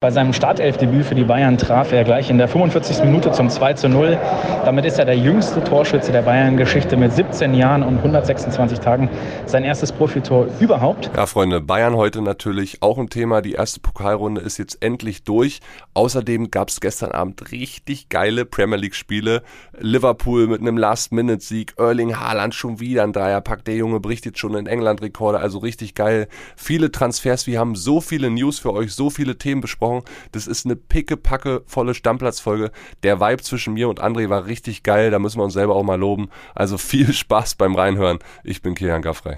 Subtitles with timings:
[0.00, 3.02] Bei seinem Startelfdebüt für die Bayern traf er gleich in der 45.
[3.02, 4.16] Minute zum 2 zu 0.
[4.64, 9.10] Damit ist er der jüngste Torschütze der Bayern-Geschichte mit 17 Jahren und 126 Tagen.
[9.46, 11.10] Sein erstes Profitor überhaupt.
[11.16, 13.42] Ja, Freunde, Bayern heute natürlich auch ein Thema.
[13.42, 15.58] Die erste Pokalrunde ist jetzt endlich durch.
[15.94, 19.42] Außerdem gab es gestern Abend richtig geile Premier League-Spiele.
[19.80, 21.74] Liverpool mit einem Last-Minute-Sieg.
[21.76, 23.64] Erling Haaland schon wieder ein Dreierpack.
[23.64, 25.40] Der Junge bricht jetzt schon in England Rekorde.
[25.40, 26.28] Also richtig geil.
[26.54, 27.48] Viele Transfers.
[27.48, 30.04] Wir haben so viele News für euch, so viele Themen besprochen gesprochen.
[30.32, 32.70] Das ist eine pickepacke volle Stammplatzfolge.
[33.02, 35.10] Der Vibe zwischen mir und André war richtig geil.
[35.10, 36.28] Da müssen wir uns selber auch mal loben.
[36.54, 38.18] Also viel Spaß beim Reinhören.
[38.44, 39.36] Ich bin Kilian Gaffrey.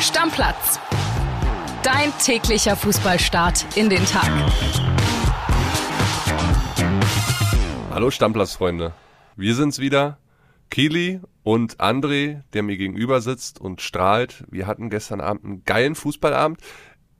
[0.00, 0.78] Stammplatz.
[1.82, 4.28] Dein täglicher Fußballstart in den Tag.
[7.90, 8.92] Hallo Stammplatzfreunde.
[9.36, 10.18] Wir sind's wieder.
[10.68, 14.44] Kili und André, der mir gegenüber sitzt und strahlt.
[14.50, 16.60] Wir hatten gestern Abend einen geilen Fußballabend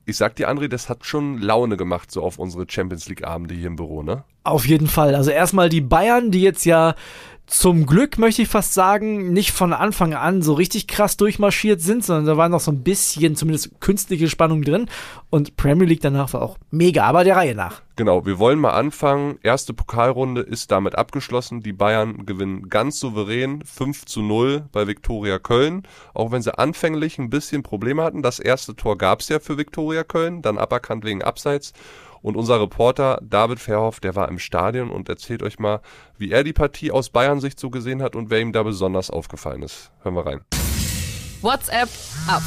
[0.07, 3.67] ich sag dir, André, das hat schon Laune gemacht, so auf unsere Champions League-Abende hier
[3.67, 4.23] im Büro, ne?
[4.45, 5.17] Auf jeden Fall.
[5.17, 6.95] Also erstmal die Bayern, die jetzt ja
[7.47, 12.05] zum Glück, möchte ich fast sagen, nicht von Anfang an so richtig krass durchmarschiert sind,
[12.05, 14.89] sondern da war noch so ein bisschen zumindest künstliche Spannung drin.
[15.31, 17.83] Und Premier League danach war auch mega, aber der Reihe nach.
[17.95, 19.39] Genau, wir wollen mal anfangen.
[19.43, 21.63] Erste Pokalrunde ist damit abgeschlossen.
[21.63, 25.85] Die Bayern gewinnen ganz souverän 5 zu 0 bei Viktoria Köln.
[26.13, 28.23] Auch wenn sie anfänglich ein bisschen Probleme hatten.
[28.23, 31.73] Das erste Tor gab es ja für Viktoria Köln, dann aberkannt wegen Abseits.
[32.27, 35.79] Und unser Reporter David Verhoff, der war im Stadion und erzählt euch mal,
[36.19, 39.63] wie er die Partie aus Bayern-Sicht so gesehen hat und wer ihm da besonders aufgefallen
[39.63, 39.93] ist.
[40.03, 40.41] Hören wir rein.
[41.41, 41.89] WhatsApp
[42.27, 42.43] ab.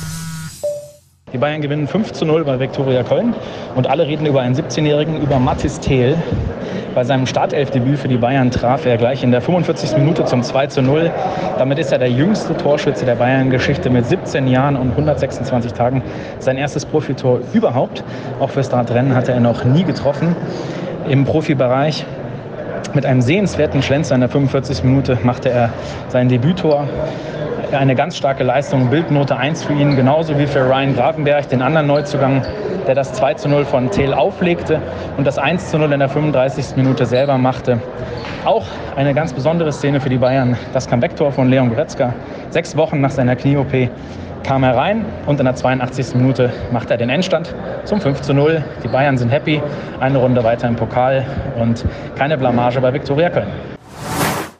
[1.31, 3.33] Die Bayern gewinnen 5 zu 0 bei Viktoria Köln
[3.75, 6.21] und alle reden über einen 17-Jährigen, über Mathis Thiel.
[6.95, 9.97] Bei seinem Startelfdebüt für die Bayern traf er gleich in der 45.
[9.97, 11.11] Minute zum 2 zu 0.
[11.57, 16.01] Damit ist er der jüngste Torschütze der Bayern-Geschichte mit 17 Jahren und 126 Tagen.
[16.39, 18.03] Sein erstes Profitor überhaupt.
[18.39, 20.35] Auch für Startrennen hatte er noch nie getroffen.
[21.07, 22.05] Im Profibereich
[22.93, 24.83] mit einem sehenswerten Schlenzer in der 45.
[24.83, 25.69] Minute machte er
[26.07, 26.87] sein Debüttor
[27.73, 31.87] eine ganz starke Leistung, Bildnote 1 für ihn, genauso wie für Ryan Grafenberg, den anderen
[31.87, 32.41] Neuzugang,
[32.87, 34.81] der das 2 zu 0 von Tel auflegte
[35.17, 36.75] und das 1 zu 0 in der 35.
[36.75, 37.79] Minute selber machte.
[38.45, 38.65] Auch
[38.95, 42.13] eine ganz besondere Szene für die Bayern, das Comeback-Tor von Leon Goretzka.
[42.49, 43.89] Sechs Wochen nach seiner Knie-OP
[44.43, 46.15] kam er rein und in der 82.
[46.15, 47.53] Minute macht er den Endstand
[47.83, 48.63] zum 5 zu 0.
[48.83, 49.61] Die Bayern sind happy,
[49.99, 51.25] eine Runde weiter im Pokal
[51.59, 51.85] und
[52.17, 53.78] keine Blamage bei Viktoria Köln.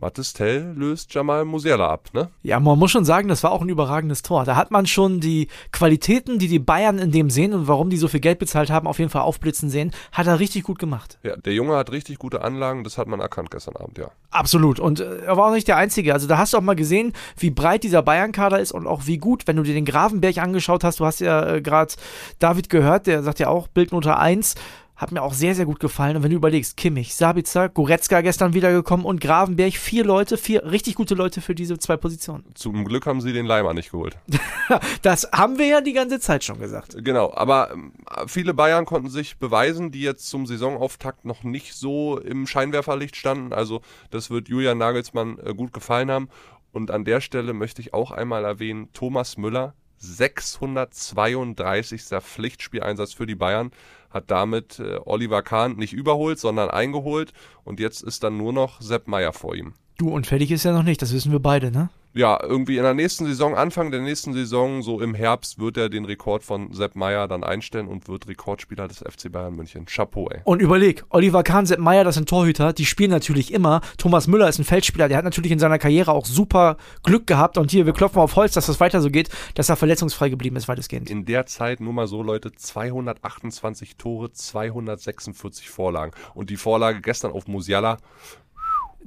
[0.02, 2.30] Mathis Tell löst Jamal Musiala ab, ne?
[2.44, 4.46] Ja, man muss schon sagen, das war auch ein überragendes Tor.
[4.46, 7.98] Da hat man schon die Qualitäten, die die Bayern in dem sehen und warum die
[7.98, 11.20] so viel Geld bezahlt haben, auf jeden Fall aufblitzen sehen, hat er richtig gut gemacht.
[11.24, 14.12] Ja, der Junge hat richtig gute Anlagen, das hat man erkannt gestern Abend, ja.
[14.32, 14.80] Absolut.
[14.80, 16.14] Und äh, er war auch nicht der Einzige.
[16.14, 19.18] Also da hast du auch mal gesehen, wie breit dieser Bayern-Kader ist und auch wie
[19.18, 21.00] gut, wenn du dir den Grafenberg angeschaut hast.
[21.00, 21.94] Du hast ja äh, gerade
[22.40, 24.56] David gehört, der sagt ja auch Bildnote 1
[25.00, 26.18] hat mir auch sehr, sehr gut gefallen.
[26.18, 30.96] Und wenn du überlegst, Kimmich, Sabitzer, Goretzka gestern wiedergekommen und Gravenberg, vier Leute, vier richtig
[30.96, 32.44] gute Leute für diese zwei Positionen.
[32.54, 34.18] Zum Glück haben sie den Leimer nicht geholt.
[35.02, 36.98] das haben wir ja die ganze Zeit schon gesagt.
[37.02, 37.94] Genau, aber ähm,
[38.28, 43.54] viele Bayern konnten sich beweisen, die jetzt zum Saisonauftakt noch nicht so im Scheinwerferlicht standen.
[43.54, 43.82] Also
[44.12, 46.28] das wird Julian Nagelsmann äh, gut gefallen haben.
[46.74, 52.02] Und an der Stelle möchte ich auch einmal erwähnen, Thomas Müller, 632.
[52.22, 53.72] Pflichtspieleinsatz für die Bayern
[54.10, 57.34] hat damit äh, Oliver Kahn nicht überholt, sondern eingeholt
[57.64, 59.74] und jetzt ist dann nur noch Sepp Meier vor ihm.
[59.98, 61.90] Du, und fertig ist er noch nicht, das wissen wir beide, ne?
[62.14, 65.90] Ja, irgendwie in der nächsten Saison, Anfang der nächsten Saison, so im Herbst, wird er
[65.90, 69.86] den Rekord von Sepp Meier dann einstellen und wird Rekordspieler des FC Bayern München.
[69.86, 70.42] Chapeau, ey.
[70.44, 73.82] Und überleg, Oliver Kahn, Sepp Meier, das sind Torhüter, die spielen natürlich immer.
[73.98, 77.58] Thomas Müller ist ein Feldspieler, der hat natürlich in seiner Karriere auch super Glück gehabt
[77.58, 80.56] und hier, wir klopfen auf Holz, dass das weiter so geht, dass er verletzungsfrei geblieben
[80.56, 81.10] ist, weitestgehend.
[81.12, 86.12] In der Zeit, nur mal so, Leute, 228 Tore, 246 Vorlagen.
[86.34, 87.98] Und die Vorlage gestern auf Musiala,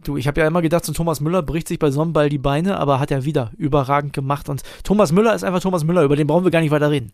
[0.02, 2.78] Du, ich habe ja immer gedacht, so Thomas Müller bricht sich bei Sonnenball die Beine,
[2.78, 4.48] aber hat er wieder überragend gemacht.
[4.48, 7.12] Und Thomas Müller ist einfach Thomas Müller, über den brauchen wir gar nicht weiter reden.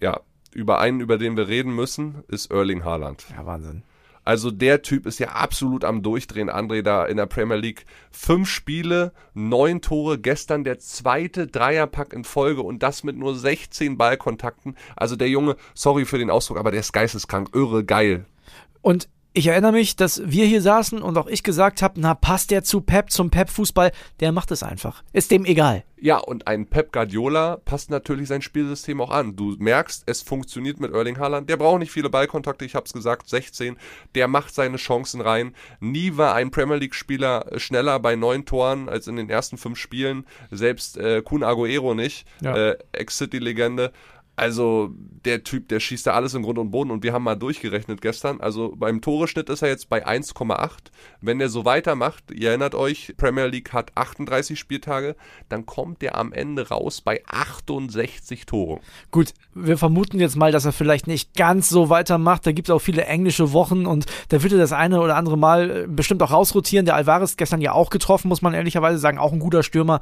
[0.00, 0.20] Ja,
[0.52, 3.26] über einen, über den wir reden müssen, ist Erling Haaland.
[3.36, 3.82] Ja, Wahnsinn.
[4.24, 7.86] Also der Typ ist ja absolut am Durchdrehen, André, da in der Premier League.
[8.10, 13.96] Fünf Spiele, neun Tore, gestern der zweite Dreierpack in Folge und das mit nur 16
[13.96, 14.76] Ballkontakten.
[14.94, 18.26] Also der Junge, sorry für den Ausdruck, aber der ist geisteskrank, irre geil.
[18.82, 22.50] Und ich erinnere mich, dass wir hier saßen und auch ich gesagt habe, na passt
[22.50, 25.04] der zu Pep, zum Pep-Fußball, der macht es einfach.
[25.12, 25.84] Ist dem egal.
[26.02, 29.36] Ja, und ein Pep Guardiola passt natürlich sein Spielsystem auch an.
[29.36, 31.48] Du merkst, es funktioniert mit Erling Haaland.
[31.48, 33.76] Der braucht nicht viele Ballkontakte, ich habe es gesagt, 16.
[34.14, 35.54] Der macht seine Chancen rein.
[35.78, 40.26] Nie war ein Premier League-Spieler schneller bei neun Toren als in den ersten fünf Spielen.
[40.50, 42.56] Selbst äh, Kun Aguero nicht, ja.
[42.56, 43.92] äh, Ex-City-Legende.
[44.40, 44.94] Also
[45.26, 48.00] der Typ, der schießt da alles in Grund und Boden und wir haben mal durchgerechnet
[48.00, 48.40] gestern.
[48.40, 50.70] Also beim Toreschnitt ist er jetzt bei 1,8.
[51.20, 55.14] Wenn der so weitermacht, ihr erinnert euch, Premier League hat 38 Spieltage,
[55.50, 58.80] dann kommt der am Ende raus bei 68 Toren.
[59.10, 62.46] Gut, wir vermuten jetzt mal, dass er vielleicht nicht ganz so weitermacht.
[62.46, 65.36] Da gibt es auch viele englische Wochen und da wird er das eine oder andere
[65.36, 66.86] Mal äh, bestimmt auch rausrotieren.
[66.86, 70.00] Der Alvarez gestern ja auch getroffen, muss man ehrlicherweise sagen, auch ein guter Stürmer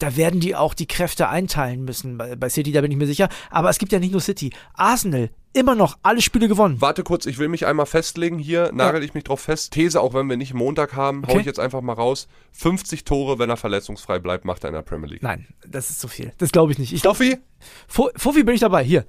[0.00, 3.06] da werden die auch die Kräfte einteilen müssen bei, bei, City, da bin ich mir
[3.06, 3.28] sicher.
[3.50, 4.50] Aber es gibt ja nicht nur City.
[4.74, 6.80] Arsenal, immer noch alle Spiele gewonnen.
[6.80, 9.06] Warte kurz, ich will mich einmal festlegen hier, nagel ja.
[9.06, 9.72] ich mich drauf fest.
[9.72, 11.34] These, auch wenn wir nicht Montag haben, okay.
[11.34, 12.28] hau ich jetzt einfach mal raus.
[12.52, 15.22] 50 Tore, wenn er verletzungsfrei bleibt, macht er in der Premier League.
[15.22, 16.32] Nein, das ist zu viel.
[16.38, 16.92] Das glaube ich nicht.
[16.92, 17.38] Ich Fuffi?
[17.88, 19.04] Fuffi bin ich dabei, hier.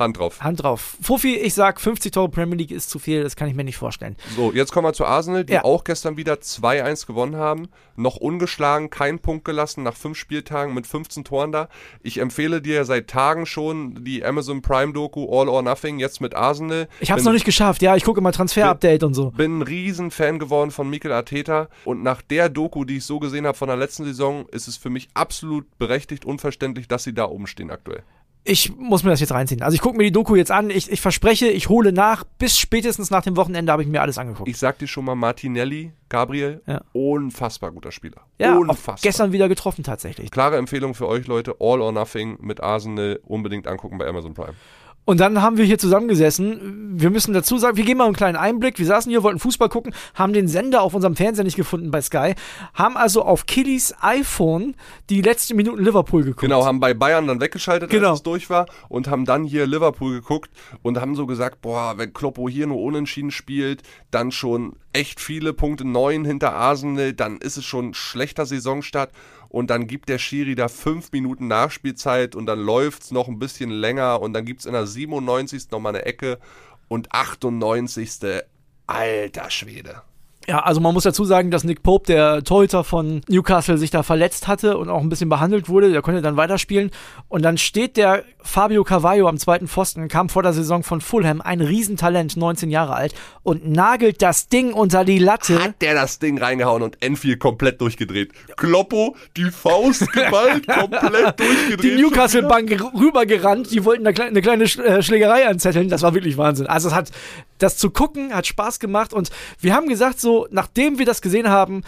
[0.00, 0.40] Hand drauf.
[0.40, 0.96] Hand drauf.
[1.02, 3.76] Fuffi, ich sag 50 Tore Premier League ist zu viel, das kann ich mir nicht
[3.76, 4.16] vorstellen.
[4.34, 5.64] So, jetzt kommen wir zu Arsenal, die ja.
[5.64, 7.68] auch gestern wieder 2-1 gewonnen haben.
[7.96, 11.68] Noch ungeschlagen, keinen Punkt gelassen, nach fünf Spieltagen mit 15 Toren da.
[12.02, 16.34] Ich empfehle dir seit Tagen schon die Amazon Prime Doku All or Nothing, jetzt mit
[16.34, 16.88] Arsenal.
[17.00, 19.32] Ich hab's bin, noch nicht geschafft, ja, ich gucke immer Transfer-Update und so.
[19.32, 23.46] Bin ein Riesenfan geworden von Mikel Arteta und nach der Doku, die ich so gesehen
[23.46, 27.26] habe von der letzten Saison, ist es für mich absolut berechtigt, unverständlich, dass sie da
[27.26, 28.02] oben stehen aktuell
[28.44, 29.62] ich muss mir das jetzt reinziehen.
[29.62, 30.70] Also ich gucke mir die Doku jetzt an.
[30.70, 32.24] Ich, ich verspreche, ich hole nach.
[32.38, 34.48] Bis spätestens nach dem Wochenende habe ich mir alles angeguckt.
[34.48, 36.80] Ich sag dir schon mal, Martinelli, Gabriel, ja.
[36.92, 38.22] unfassbar guter Spieler.
[38.38, 38.96] Ja, unfassbar.
[39.02, 40.30] gestern wieder getroffen tatsächlich.
[40.30, 44.54] Klare Empfehlung für euch Leute, All or Nothing mit Arsenal unbedingt angucken bei Amazon Prime.
[45.10, 46.96] Und dann haben wir hier zusammengesessen.
[46.96, 48.78] Wir müssen dazu sagen, wir geben mal einen kleinen Einblick.
[48.78, 52.00] Wir saßen hier, wollten Fußball gucken, haben den Sender auf unserem Fernseher nicht gefunden bei
[52.00, 52.36] Sky,
[52.74, 54.76] haben also auf Killys iPhone
[55.08, 56.42] die letzten Minuten Liverpool geguckt.
[56.42, 58.10] Genau, haben bei Bayern dann weggeschaltet, genau.
[58.10, 60.52] als es durch war und haben dann hier Liverpool geguckt
[60.82, 65.52] und haben so gesagt, boah, wenn Kloppo hier nur unentschieden spielt, dann schon echt viele
[65.52, 69.10] Punkte, neun hinter Arsenal, dann ist es schon ein schlechter Saisonstart
[69.50, 73.38] und dann gibt der Schiri da fünf Minuten Nachspielzeit und dann läuft es noch ein
[73.38, 75.70] bisschen länger und dann gibt es in der 97.
[75.72, 76.38] nochmal eine Ecke
[76.88, 78.42] und 98.
[78.86, 80.02] Alter Schwede.
[80.50, 84.02] Ja, also man muss dazu sagen, dass Nick Pope, der Torhüter von Newcastle, sich da
[84.02, 85.92] verletzt hatte und auch ein bisschen behandelt wurde.
[85.92, 86.90] Der konnte dann weiterspielen.
[87.28, 91.40] Und dann steht der Fabio Carvalho am zweiten Pfosten, kam vor der Saison von Fulham,
[91.40, 93.14] ein Riesentalent, 19 Jahre alt,
[93.44, 95.62] und nagelt das Ding unter die Latte.
[95.62, 98.32] Hat der das Ding reingehauen und Enfield komplett durchgedreht.
[98.56, 101.84] Kloppo, die Faust geballt, komplett durchgedreht.
[101.84, 105.88] Die Newcastle-Bank rübergerannt, die wollten eine kleine äh, Schlägerei anzetteln.
[105.88, 106.66] Das war wirklich Wahnsinn.
[106.66, 107.12] Also es hat,
[107.62, 109.30] das zu gucken, hat Spaß gemacht und
[109.60, 111.82] wir haben gesagt, so, nachdem wir das gesehen haben,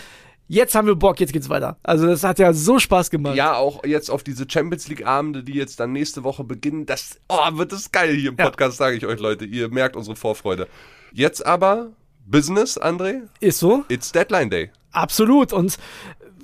[0.48, 1.76] jetzt haben wir Bock, jetzt geht's weiter.
[1.82, 3.36] Also das hat ja so Spaß gemacht.
[3.36, 7.19] Ja, auch jetzt auf diese Champions League Abende, die jetzt dann nächste Woche beginnen, das
[7.28, 8.86] oh, wird das geil hier im Podcast, ja.
[8.86, 9.44] sage ich euch Leute.
[9.44, 10.69] Ihr merkt unsere Vorfreude.
[11.12, 11.92] Jetzt aber
[12.26, 13.22] Business, André.
[13.40, 13.84] Ist so.
[13.88, 14.70] It's Deadline Day.
[14.92, 15.78] Absolut und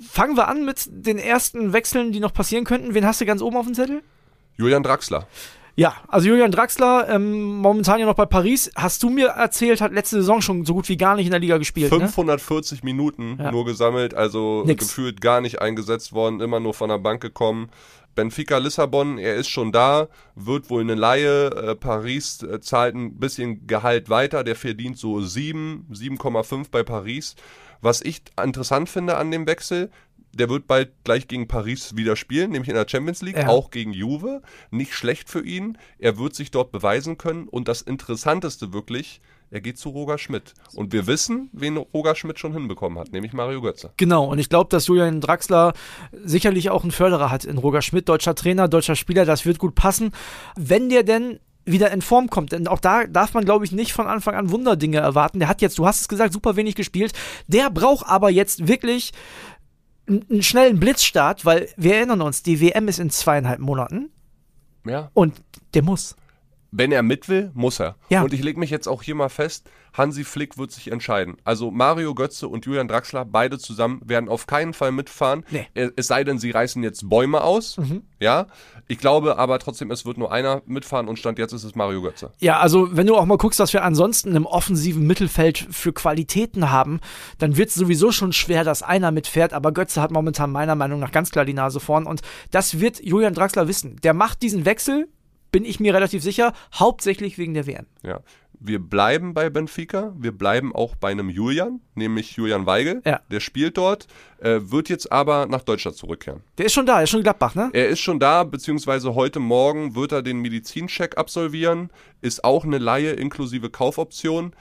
[0.09, 2.93] fangen wir an mit den ersten Wechseln, die noch passieren könnten.
[2.93, 4.01] Wen hast du ganz oben auf dem Zettel?
[4.57, 5.27] Julian Draxler.
[5.79, 9.93] Ja, also Julian Draxler, ähm, momentan ja noch bei Paris, hast du mir erzählt, hat
[9.93, 11.87] letzte Saison schon so gut wie gar nicht in der Liga gespielt.
[11.87, 12.85] 540 ne?
[12.85, 13.49] Minuten ja.
[13.49, 14.89] nur gesammelt, also Nix.
[14.89, 17.69] gefühlt gar nicht eingesetzt worden, immer nur von der Bank gekommen.
[18.13, 21.47] Benfica Lissabon, er ist schon da, wird wohl eine Laie.
[21.47, 27.37] Äh, Paris äh, zahlt ein bisschen Gehalt weiter, der verdient so 7, 7,5 bei Paris.
[27.79, 29.89] Was ich interessant finde an dem Wechsel,
[30.33, 33.47] der wird bald gleich gegen Paris wieder spielen, nämlich in der Champions League, ja.
[33.47, 34.41] auch gegen Juve.
[34.71, 35.77] Nicht schlecht für ihn.
[35.97, 37.47] Er wird sich dort beweisen können.
[37.47, 39.21] Und das Interessanteste wirklich,
[39.51, 40.53] er geht zu Roger Schmidt.
[40.73, 43.91] Und wir wissen, wen Roger Schmidt schon hinbekommen hat, nämlich Mario Götze.
[43.97, 45.73] Genau, und ich glaube, dass Julian Draxler
[46.11, 49.75] sicherlich auch einen Förderer hat in Roger Schmidt, deutscher Trainer, deutscher Spieler, das wird gut
[49.75, 50.11] passen.
[50.55, 52.51] Wenn der denn wieder in Form kommt.
[52.51, 55.39] Denn auch da darf man, glaube ich, nicht von Anfang an Wunderdinge erwarten.
[55.39, 57.13] Der hat jetzt, du hast es gesagt, super wenig gespielt.
[57.47, 59.11] Der braucht aber jetzt wirklich
[60.09, 64.09] einen schnellen Blitzstart, weil wir erinnern uns, die WM ist in zweieinhalb Monaten.
[64.85, 65.11] Ja.
[65.13, 65.41] Und
[65.73, 66.15] der muss.
[66.71, 67.95] Wenn er mit will, muss er.
[68.09, 68.21] Ja.
[68.21, 71.37] Und ich lege mich jetzt auch hier mal fest, Hansi Flick wird sich entscheiden.
[71.43, 75.43] Also Mario Götze und Julian Draxler, beide zusammen, werden auf keinen Fall mitfahren.
[75.49, 75.67] Nee.
[75.73, 77.77] Es sei denn, sie reißen jetzt Bäume aus.
[77.77, 78.03] Mhm.
[78.19, 78.47] Ja.
[78.87, 82.01] Ich glaube aber trotzdem, es wird nur einer mitfahren und Stand jetzt ist es Mario
[82.01, 82.33] Götze.
[82.39, 86.71] Ja, also wenn du auch mal guckst, was wir ansonsten im offensiven Mittelfeld für Qualitäten
[86.71, 86.99] haben,
[87.37, 89.53] dann wird es sowieso schon schwer, dass einer mitfährt.
[89.53, 92.05] Aber Götze hat momentan meiner Meinung nach ganz klar die Nase vorn.
[92.05, 92.21] Und
[92.51, 93.97] das wird Julian Draxler wissen.
[94.03, 95.07] Der macht diesen Wechsel,
[95.51, 97.85] bin ich mir relativ sicher, hauptsächlich wegen der WM.
[98.03, 98.21] Ja
[98.59, 103.01] wir bleiben bei Benfica, wir bleiben auch bei einem Julian, nämlich Julian Weigel.
[103.05, 103.21] Ja.
[103.31, 104.07] Der spielt dort,
[104.39, 106.43] äh, wird jetzt aber nach Deutschland zurückkehren.
[106.57, 107.69] Der ist schon da, er ist schon in Gladbach, ne?
[107.73, 111.89] Er ist schon da, beziehungsweise heute Morgen wird er den Medizincheck absolvieren,
[112.21, 114.53] ist auch eine Laie inklusive Kaufoption.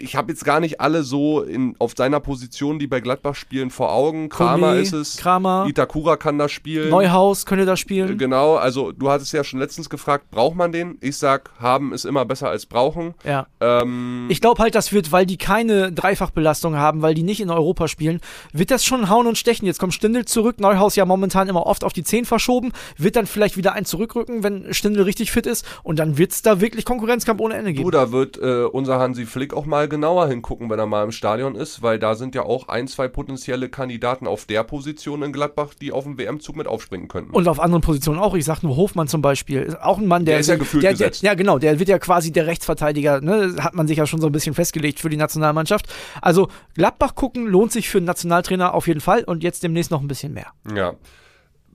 [0.00, 3.70] Ich habe jetzt gar nicht alle so in, auf seiner Position, die bei Gladbach spielen,
[3.70, 4.28] vor Augen.
[4.28, 5.16] Kramer Kone, ist es.
[5.16, 5.66] Kramer.
[5.68, 6.90] Itakura kann da spielen.
[6.90, 8.18] Neuhaus könnte da spielen.
[8.18, 10.98] Genau, also du hattest ja schon letztens gefragt, braucht man den?
[11.00, 13.14] Ich sag, haben ist immer besser als brauchen.
[13.24, 13.46] Ja.
[13.60, 17.50] Ähm, Ich glaube halt, das wird, weil die keine Dreifachbelastung haben, weil die nicht in
[17.50, 18.20] Europa spielen,
[18.52, 19.66] wird das schon hauen und stechen.
[19.66, 23.26] Jetzt kommt Stindl zurück, Neuhaus ja momentan immer oft auf die 10 verschoben, wird dann
[23.26, 26.84] vielleicht wieder ein zurückrücken, wenn Stindl richtig fit ist und dann wird es da wirklich
[26.84, 27.90] Konkurrenzkampf ohne Ende du, geben.
[27.90, 31.54] da wird äh, unser Hansi Flick auch mal genauer hingucken, wenn er mal im Stadion
[31.54, 35.74] ist, weil da sind ja auch ein, zwei potenzielle Kandidaten auf der Position in Gladbach,
[35.80, 37.32] die auf dem WM-Zug mit aufspringen könnten.
[37.32, 38.34] Und auf anderen Positionen auch.
[38.34, 39.62] Ich sag nur Hofmann zum Beispiel.
[39.62, 40.34] Ist Auch ein Mann, der.
[40.34, 41.22] Der ist ja gefühlt der, der, gesetzt.
[41.22, 41.58] Ja, genau.
[41.58, 43.20] Der wird ja quasi der Rechtsverteidiger.
[43.20, 43.56] Ne?
[43.60, 45.86] Hat man sich ja schon so ein bisschen festgelegt für die Nationalmannschaft.
[46.22, 50.00] Also Gladbach gucken lohnt sich für einen Nationaltrainer auf jeden Fall und jetzt demnächst noch
[50.00, 50.52] ein bisschen mehr.
[50.74, 50.94] Ja.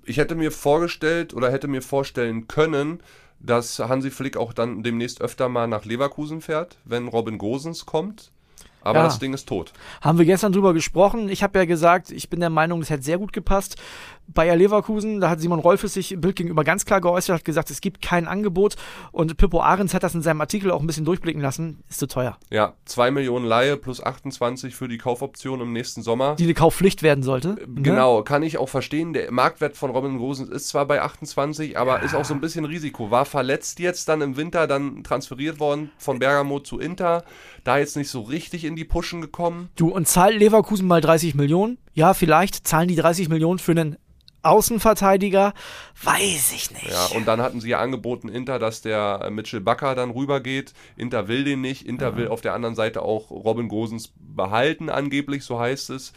[0.05, 3.01] Ich hätte mir vorgestellt oder hätte mir vorstellen können,
[3.43, 8.31] dass Hansi Flick auch dann demnächst öfter mal nach Leverkusen fährt, wenn Robin Gosens kommt.
[8.83, 9.05] Aber Ja.
[9.05, 9.73] das Ding ist tot.
[10.01, 11.29] Haben wir gestern drüber gesprochen.
[11.29, 13.77] Ich habe ja gesagt, ich bin der Meinung, das hätte sehr gut gepasst.
[14.27, 17.81] Bayer Leverkusen, da hat Simon Rolfes sich Bild gegenüber ganz klar geäußert, hat gesagt, es
[17.81, 18.75] gibt kein Angebot.
[19.11, 21.83] Und Pippo Ahrens hat das in seinem Artikel auch ein bisschen durchblicken lassen.
[21.89, 22.37] Ist zu teuer.
[22.49, 26.35] Ja, 2 Millionen Laie plus 28 für die Kaufoption im nächsten Sommer.
[26.35, 27.49] Die eine Kaufpflicht werden sollte.
[27.49, 27.57] ne?
[27.83, 29.11] Genau, kann ich auch verstehen.
[29.11, 32.63] Der Marktwert von Robin Gosens ist zwar bei 28, aber ist auch so ein bisschen
[32.63, 33.11] Risiko.
[33.11, 37.25] War verletzt jetzt dann im Winter, dann transferiert worden von Bergamo zu Inter.
[37.65, 39.69] Da jetzt nicht so richtig in die Pushen gekommen.
[39.75, 41.77] Du, und zahlt Leverkusen mal 30 Millionen?
[41.93, 43.97] Ja, vielleicht zahlen die 30 Millionen für einen
[44.43, 45.53] Außenverteidiger?
[46.03, 46.91] Weiß ich nicht.
[46.91, 50.73] Ja, und dann hatten sie ja angeboten, Inter, dass der äh, Mitchell Bakker dann rübergeht.
[50.97, 51.87] Inter will den nicht.
[51.87, 56.13] Inter will auf der anderen Seite auch Robin Gosens behalten, angeblich, so heißt es.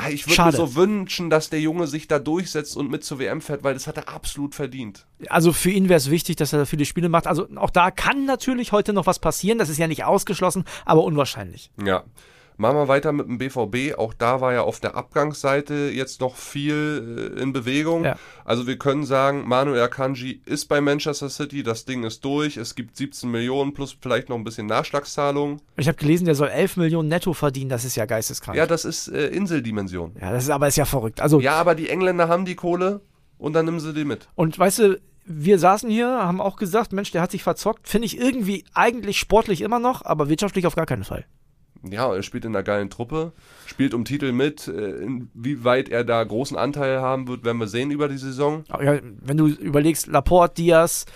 [0.00, 3.18] Ah, Ich würde mir so wünschen, dass der Junge sich da durchsetzt und mit zur
[3.18, 5.06] WM fährt, weil das hat er absolut verdient.
[5.28, 7.26] Also für ihn wäre es wichtig, dass er viele Spiele macht.
[7.26, 9.58] Also auch da kann natürlich heute noch was passieren.
[9.58, 11.70] Das ist ja nicht ausgeschlossen, aber unwahrscheinlich.
[11.84, 12.04] Ja.
[12.58, 13.96] Machen wir weiter mit dem BVB.
[13.96, 18.04] Auch da war ja auf der Abgangsseite jetzt noch viel äh, in Bewegung.
[18.04, 18.16] Ja.
[18.44, 22.56] Also wir können sagen, Manuel Akanji ist bei Manchester City, das Ding ist durch.
[22.56, 25.60] Es gibt 17 Millionen plus vielleicht noch ein bisschen Nachschlagszahlung.
[25.76, 27.70] Ich habe gelesen, der soll 11 Millionen netto verdienen.
[27.70, 28.58] Das ist ja geisteskrank.
[28.58, 30.16] Ja, das ist äh, Inseldimension.
[30.20, 31.20] Ja, das ist aber ist ja verrückt.
[31.20, 33.02] Also Ja, aber die Engländer haben die Kohle
[33.38, 34.28] und dann nehmen sie die mit.
[34.34, 35.00] und weißt du,
[35.30, 37.86] wir saßen hier, haben auch gesagt, Mensch, der hat sich verzockt.
[37.86, 41.26] Finde ich irgendwie eigentlich sportlich immer noch, aber wirtschaftlich auf gar keinen Fall.
[41.82, 43.32] Ja, er spielt in einer geilen Truppe,
[43.66, 44.68] spielt um Titel mit.
[44.68, 48.64] Äh, Inwieweit er da großen Anteil haben wird, werden wir sehen über die Saison.
[48.68, 51.06] Ja, wenn du überlegst, Laporte, Diaz,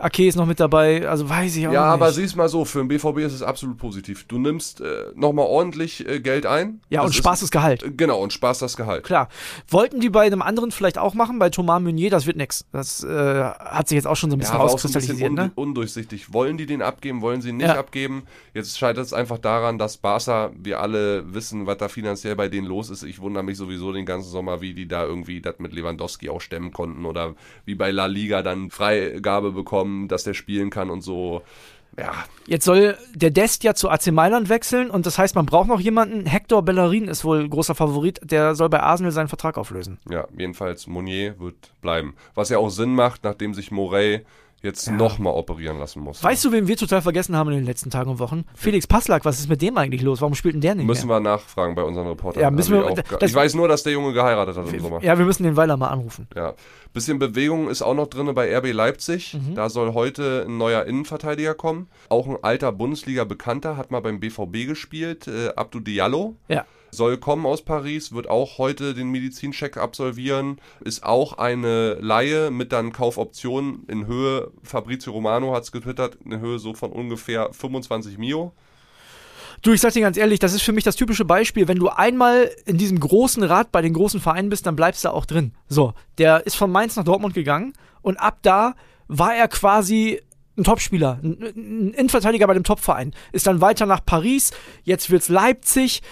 [0.00, 2.02] Ake ist noch mit dabei, also weiß ich auch Ja, nicht.
[2.02, 4.24] aber sieh's mal so, für den BVB ist es absolut positiv.
[4.28, 6.80] Du nimmst äh, nochmal ordentlich äh, Geld ein.
[6.88, 7.82] Ja, Das und Spaß ist Gehalt.
[7.82, 9.02] äh, Genau, und Spaß das Gehalt.
[9.04, 9.28] Klar.
[9.68, 12.64] Wollten die bei einem anderen vielleicht auch machen, bei Thomas Meunier, das wird nix.
[12.70, 15.50] Das äh, hat sich jetzt auch schon so ein bisschen Ja, rauskristallisiert, un ne?
[15.56, 16.32] undurchsichtig.
[16.32, 17.78] Wollen die den abgeben, wollen sie ihn nicht Ja.
[17.78, 18.22] abgeben?
[18.54, 22.68] Jetzt scheitert es einfach daran, dass Barca, wir alle wissen, was da finanziell bei denen
[22.68, 23.02] los ist.
[23.02, 26.40] Ich wundere mich sowieso den ganzen Sommer, wie die da irgendwie das mit Lewandowski auch
[26.40, 31.00] stemmen konnten oder wie bei La Liga dann Freigabe bekommen, dass der spielen kann und
[31.02, 31.42] so.
[31.98, 32.12] Ja,
[32.46, 35.80] Jetzt soll der Dest ja zu AC Mailand wechseln und das heißt, man braucht noch
[35.80, 36.26] jemanden.
[36.26, 39.98] Hector Bellerin ist wohl großer Favorit, der soll bei Arsenal seinen Vertrag auflösen.
[40.08, 42.14] ja, jedenfalls Monier wird bleiben.
[42.34, 44.24] Was ja auch Sinn macht, nachdem sich Morey
[44.62, 46.22] jetzt nochmal operieren lassen muss.
[46.22, 48.44] Weißt du, wen wir total vergessen haben in den letzten Tagen und Wochen?
[48.54, 50.20] Felix Passlack, was ist mit dem eigentlich los?
[50.20, 51.16] Warum spielt denn der nicht Müssen mehr?
[51.16, 52.42] wir nachfragen bei unseren Reportern.
[52.42, 55.02] Ja, müssen Hab wir- ich, ich weiß nur, dass der Junge geheiratet hat im Sommer.
[55.02, 56.26] Ja, wir müssen den Weiler mal anrufen.
[56.34, 56.54] Ja.
[56.92, 59.34] Bisschen Bewegung ist auch noch drin bei RB Leipzig.
[59.34, 59.54] Mhm.
[59.54, 61.88] Da soll heute ein neuer Innenverteidiger kommen.
[62.08, 66.36] Auch ein alter Bundesliga-Bekannter, hat mal beim BVB gespielt, äh, Abdou Diallo.
[66.48, 66.64] Ja.
[66.90, 70.60] Soll kommen aus Paris, wird auch heute den Medizincheck absolvieren.
[70.80, 76.40] Ist auch eine Laie mit dann Kaufoption in Höhe, Fabrizio Romano hat es getwittert, eine
[76.40, 78.52] Höhe so von ungefähr 25 Mio.
[79.62, 81.66] Du, ich sag dir ganz ehrlich, das ist für mich das typische Beispiel.
[81.66, 85.12] Wenn du einmal in diesem großen Rad bei den großen Vereinen bist, dann bleibst du
[85.12, 85.52] auch drin.
[85.68, 88.74] So, der ist von Mainz nach Dortmund gegangen und ab da
[89.08, 90.20] war er quasi
[90.56, 93.14] ein Topspieler, ein Innenverteidiger bei dem Topverein.
[93.32, 94.50] Ist dann weiter nach Paris,
[94.84, 96.02] jetzt wird's Leipzig.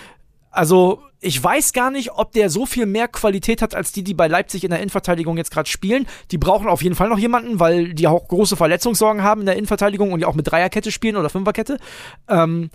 [0.57, 4.15] Also, ich weiß gar nicht, ob der so viel mehr Qualität hat als die, die
[4.15, 6.07] bei Leipzig in der Innenverteidigung jetzt gerade spielen.
[6.31, 9.57] Die brauchen auf jeden Fall noch jemanden, weil die auch große Verletzungssorgen haben in der
[9.57, 11.79] Innenverteidigung und die auch mit Dreierkette spielen oder Fünferkette.
[12.29, 12.71] Ähm,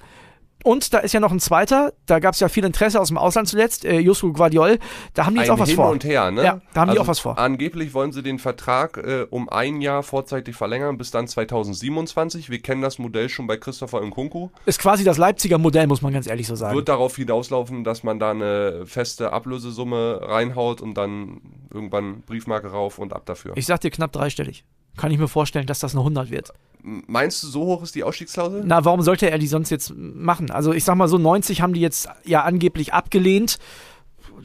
[0.63, 3.17] und da ist ja noch ein zweiter, da gab es ja viel Interesse aus dem
[3.17, 4.79] Ausland zuletzt, äh, Josu Guardiol.
[5.13, 5.89] Da haben die jetzt Ein auch was Hin vor.
[5.89, 6.43] und her, ne?
[6.43, 7.37] Ja, da haben die auch was vor.
[7.37, 12.49] Angeblich wollen sie den Vertrag äh, um ein Jahr vorzeitig verlängern, bis dann 2027.
[12.49, 14.49] Wir kennen das Modell schon bei Christopher Nkunku.
[14.65, 16.75] Ist quasi das Leipziger Modell, muss man ganz ehrlich so sagen.
[16.75, 21.41] Wird darauf hinauslaufen, dass man da eine feste Ablösesumme reinhaut und dann
[21.73, 23.53] irgendwann Briefmarke rauf und ab dafür.
[23.55, 24.63] Ich sag dir knapp dreistellig.
[24.97, 26.51] Kann ich mir vorstellen, dass das eine 100 wird.
[26.83, 28.63] Meinst du, so hoch ist die Ausstiegsklausel?
[28.65, 30.49] Na, warum sollte er die sonst jetzt machen?
[30.51, 33.59] Also ich sag mal so, 90 haben die jetzt ja angeblich abgelehnt.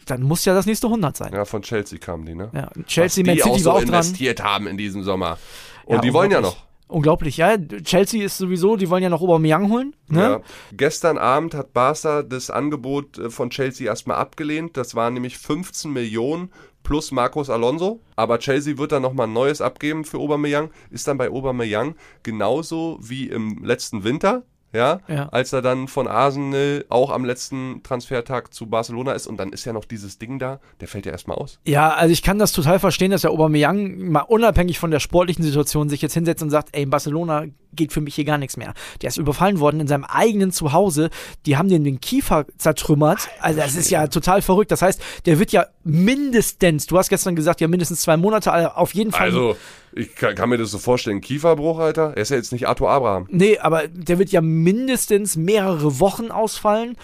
[0.07, 1.33] Dann muss ja das nächste 100 sein.
[1.33, 2.50] Ja, von Chelsea kamen die, ne?
[2.52, 3.88] Ja, Chelsea, Was Man die City auch so war auch dran.
[3.88, 5.38] investiert haben in diesem Sommer.
[5.87, 6.57] Und Ja, die wollen ja noch.
[6.88, 7.37] unglaublich.
[7.37, 7.57] Unglaublich, ja.
[7.83, 9.97] Chelsea ist sowieso, die wollen ja noch Aubameyang holen.
[10.09, 10.21] Ne?
[10.21, 10.40] Ja.
[10.73, 14.76] Gestern Abend hat Barca das Angebot äh, von Chelsea erstmal abgelehnt.
[14.76, 16.50] Das waren nämlich 15 Millionen
[16.87, 18.00] plus Marcos Alonso.
[18.14, 20.71] Aber Chelsea wird dann nochmal ein neues abgeben für Aubameyang.
[20.90, 24.45] Ist dann bei Aubameyang genauso wie im letzten Winter.
[24.73, 25.28] Ja, Ja.
[25.30, 29.64] als er dann von Arsenal auch am letzten Transfertag zu Barcelona ist und dann ist
[29.64, 31.58] ja noch dieses Ding da, der fällt ja erstmal aus.
[31.64, 35.44] Ja, also ich kann das total verstehen, dass der Aubameyang mal unabhängig von der sportlichen
[35.44, 38.56] Situation sich jetzt hinsetzt und sagt, ey, in Barcelona geht für mich hier gar nichts
[38.56, 38.75] mehr.
[39.02, 41.11] Der ist überfallen worden in seinem eigenen Zuhause.
[41.44, 43.28] Die haben den den Kiefer zertrümmert.
[43.40, 44.70] Also das ist ja total verrückt.
[44.70, 48.68] Das heißt, der wird ja mindestens, du hast gestern gesagt, ja mindestens zwei Monate, also
[48.70, 49.26] auf jeden Fall.
[49.26, 49.56] Also,
[49.96, 52.12] ich kann, kann mir das so vorstellen, Kieferbruch, Alter.
[52.14, 53.26] Er ist ja jetzt nicht Arthur Abraham.
[53.30, 56.96] Nee, aber der wird ja mindestens mehrere Wochen ausfallen.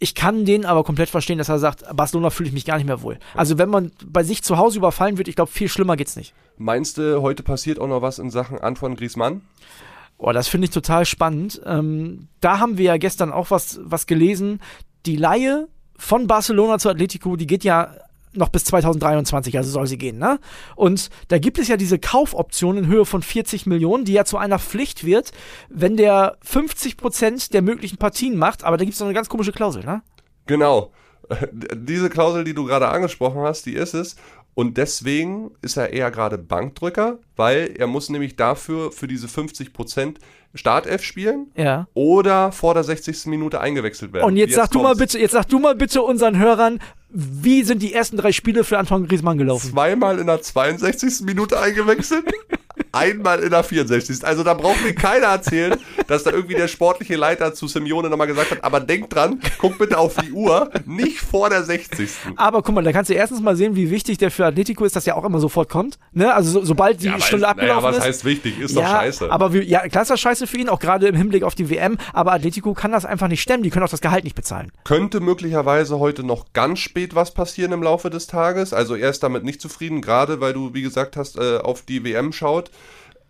[0.00, 2.86] Ich kann den aber komplett verstehen, dass er sagt, Barcelona fühle ich mich gar nicht
[2.86, 3.20] mehr wohl.
[3.34, 6.34] Also wenn man bei sich zu Hause überfallen wird, ich glaube, viel schlimmer geht's nicht.
[6.58, 9.42] Meinst du, heute passiert auch noch was in Sachen Antoine Griezmann?
[10.18, 11.62] Oh, das finde ich total spannend.
[11.64, 14.60] Ähm, da haben wir ja gestern auch was, was gelesen.
[15.06, 17.94] Die Laie von Barcelona zu Atletico, die geht ja
[18.34, 20.38] noch bis 2023, also soll sie gehen, ne?
[20.76, 24.38] Und da gibt es ja diese Kaufoption in Höhe von 40 Millionen, die ja zu
[24.38, 25.32] einer Pflicht wird,
[25.68, 29.28] wenn der 50 Prozent der möglichen Partien macht, aber da gibt es noch eine ganz
[29.28, 30.02] komische Klausel, ne?
[30.46, 30.92] Genau.
[31.52, 34.16] Diese Klausel, die du gerade angesprochen hast, die ist es.
[34.54, 40.16] Und deswegen ist er eher gerade Bankdrücker, weil er muss nämlich dafür für diese 50%
[40.54, 41.86] Startelf spielen Ja.
[41.94, 43.26] oder vor der 60.
[43.26, 44.26] Minute eingewechselt werden.
[44.26, 44.98] Und jetzt, sag du mal kommt's.
[44.98, 46.80] bitte, jetzt sag du mal bitte unseren Hörern,
[47.12, 49.70] wie sind die ersten drei Spiele für Antoine Griezmann gelaufen?
[49.70, 51.20] Zweimal in der 62.
[51.26, 52.24] Minute eingewechselt,
[52.92, 54.24] einmal in der 64.
[54.24, 58.26] Also da braucht mir keiner erzählen, dass da irgendwie der sportliche Leiter zu Simeone nochmal
[58.26, 62.10] gesagt hat, aber denk dran, guck bitte auf die Uhr, nicht vor der 60.
[62.36, 64.94] Aber guck mal, da kannst du erstens mal sehen, wie wichtig der für Atletico ist,
[64.96, 65.98] dass er auch immer sofort kommt.
[66.12, 66.32] Ne?
[66.34, 68.04] Also so, sobald die aber Stunde ist- abgelaufen naja, was ist.
[68.04, 68.60] heißt wichtig?
[68.60, 69.30] Ist ja, doch scheiße.
[69.32, 71.70] Aber wir, ja, klar ist das scheiße für ihn, auch gerade im Hinblick auf die
[71.70, 71.96] WM.
[72.12, 73.62] Aber Atletico kann das einfach nicht stemmen.
[73.62, 74.70] Die können auch das Gehalt nicht bezahlen.
[74.84, 78.72] Könnte möglicherweise heute noch ganz spät was passieren im Laufe des Tages.
[78.72, 82.04] Also er ist damit nicht zufrieden, gerade weil du, wie gesagt hast, äh, auf die
[82.04, 82.70] WM schaut.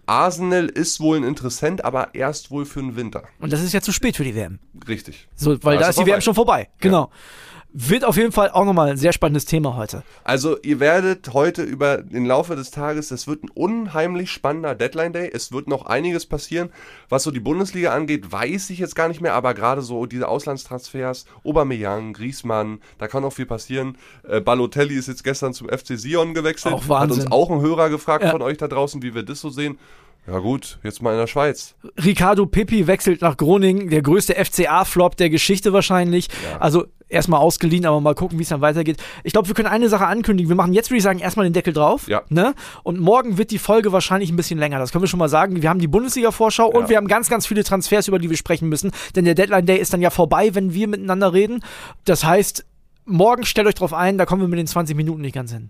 [0.06, 3.24] Arsenal ist wohl ein Interessent, aber erst wohl für den Winter.
[3.38, 4.58] Und das ist ja zu spät für die WM.
[4.88, 5.28] Richtig.
[5.34, 6.12] So, weil Da da ist ist die vorbei.
[6.12, 6.68] WM schon vorbei.
[6.80, 7.10] Genau.
[7.74, 10.02] Wird auf jeden Fall auch nochmal ein sehr spannendes Thema heute.
[10.24, 15.12] Also ihr werdet heute über den Laufe des Tages, es wird ein unheimlich spannender Deadline
[15.14, 15.30] Day.
[15.32, 16.68] Es wird noch einiges passieren.
[17.08, 20.28] Was so die Bundesliga angeht, weiß ich jetzt gar nicht mehr, aber gerade so diese
[20.28, 23.96] Auslandstransfers, Aubameyang, Griezmann, da kann auch viel passieren.
[24.28, 26.74] Äh, Balotelli ist jetzt gestern zum FC Sion gewechselt.
[26.74, 27.20] Auch Wahnsinn.
[27.20, 28.30] Hat uns auch ein Hörer gefragt Ja.
[28.32, 29.78] von euch da draußen, wie wir das so sehen.
[30.26, 31.74] Ja gut, jetzt mal in der Schweiz.
[32.04, 36.28] Ricardo Pippi wechselt nach Groningen, der größte FCA-Flop der Geschichte wahrscheinlich.
[36.60, 39.02] Also erstmal ausgeliehen, aber mal gucken, wie es dann weitergeht.
[39.24, 40.48] Ich glaube, wir können eine Sache ankündigen.
[40.48, 42.06] Wir machen jetzt, würde ich sagen, erstmal den Deckel drauf.
[42.08, 42.22] Ja.
[42.28, 42.54] Ne?
[42.84, 44.78] Und morgen wird die Folge wahrscheinlich ein bisschen länger.
[44.78, 45.60] Das können wir schon mal sagen.
[45.60, 46.88] Wir haben die Bundesliga-Vorschau und Ja.
[46.90, 48.92] wir haben ganz, ganz viele Transfers, über die wir sprechen müssen.
[49.16, 51.64] Denn der Deadline Day ist dann ja vorbei, wenn wir miteinander reden.
[52.04, 52.64] Das heißt,
[53.04, 55.68] morgen stellt euch drauf ein, da kommen wir mit den 20 Minuten nicht ganz hin.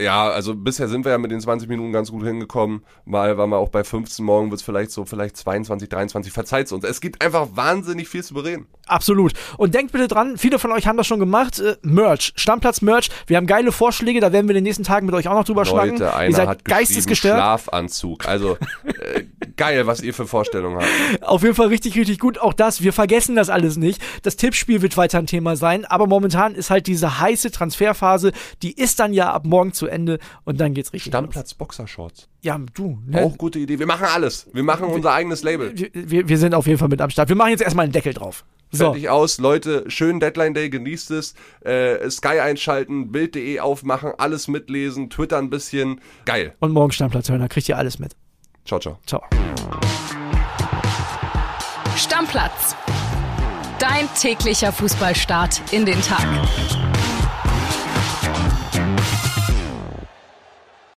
[0.00, 2.84] Ja, also bisher sind wir ja mit den 20 Minuten ganz gut hingekommen.
[3.04, 6.32] Mal waren wir auch bei 15, morgen wird es vielleicht so, vielleicht 22, 23.
[6.32, 6.84] Verzeiht's uns.
[6.84, 8.66] Es gibt einfach wahnsinnig viel zu bereden.
[8.86, 9.32] Absolut.
[9.56, 11.60] Und denkt bitte dran, viele von euch haben das schon gemacht.
[11.60, 13.10] Äh, Merch, Stammplatz-Merch.
[13.26, 15.44] Wir haben geile Vorschläge, da werden wir in den nächsten Tagen mit euch auch noch
[15.44, 15.92] drüber schlagen.
[15.92, 17.36] Leute, Ihr einer seid hat geistesgestört.
[17.36, 18.26] Schlafanzug.
[18.26, 19.24] Also äh,
[19.56, 21.22] geil, was ihr für Vorstellungen habt.
[21.22, 22.38] Auf jeden Fall richtig, richtig gut.
[22.38, 24.00] Auch das, wir vergessen das alles nicht.
[24.22, 28.32] Das Tippspiel wird weiter ein Thema sein, aber momentan ist halt diese heiße Transferphase,
[28.62, 31.18] die ist dann ja ab morgen zu Ende und dann geht's richtig los.
[31.18, 32.28] Stammplatz Boxershorts.
[32.42, 32.98] Ja, du.
[33.06, 33.22] Ne?
[33.22, 33.78] Auch gute Idee.
[33.78, 34.48] Wir machen alles.
[34.52, 35.72] Wir machen unser eigenes Label.
[35.76, 37.28] Wir, wir, wir sind auf jeden Fall mit am Start.
[37.28, 38.44] Wir machen jetzt erstmal einen Deckel drauf.
[38.72, 38.92] So.
[38.92, 41.34] Fertig aus, Leute, schönen Deadline Day, genießt es.
[41.64, 46.00] Äh, Sky einschalten, Bild.de aufmachen, alles mitlesen, Twitter ein bisschen.
[46.24, 46.54] Geil.
[46.60, 48.14] Und morgen Stammplatz hören, da kriegt ihr alles mit.
[48.64, 48.98] Ciao, ciao.
[49.06, 49.22] Ciao.
[51.96, 52.76] Stammplatz.
[53.80, 56.26] Dein täglicher Fußballstart in den Tag.